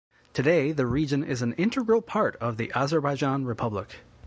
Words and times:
Today 0.33 0.71
the 0.71 0.87
region 0.87 1.23
is 1.23 1.43
an 1.43 1.53
integral 1.59 2.01
part 2.01 2.35
of 2.37 2.57
the 2.57 2.71
Azerbaijan 2.73 3.45
Republic. 3.45 3.97